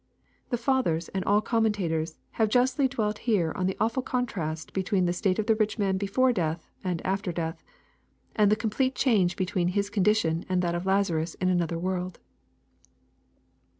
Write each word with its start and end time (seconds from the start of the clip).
]The 0.49 0.57
fathers, 0.57 1.09
and 1.09 1.23
all 1.25 1.41
com 1.41 1.63
mentators 1.65 2.17
have 2.31 2.49
justly 2.49 2.87
dwelt 2.87 3.19
here 3.29 3.53
on 3.55 3.67
the 3.67 3.77
awful 3.79 4.01
contrast 4.01 4.73
between 4.73 5.05
the 5.05 5.13
state 5.13 5.37
of 5.37 5.45
the 5.45 5.53
rich 5.53 5.77
man 5.77 5.99
before 5.99 6.33
death 6.33 6.71
and 6.83 7.05
after 7.05 7.31
death, 7.31 7.63
and 8.35 8.51
the 8.51 8.55
complete 8.55 8.95
change 8.95 9.35
between 9.35 9.67
his 9.67 9.91
condition 9.91 10.43
and 10.49 10.63
that 10.63 10.73
of 10.73 10.87
Lazarus 10.87 11.35
in 11.35 11.49
another 11.49 11.77
world. 11.77 12.17